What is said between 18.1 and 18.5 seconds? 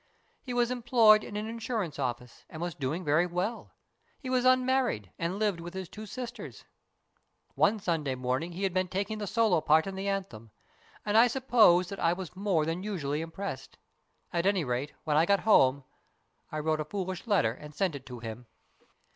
him.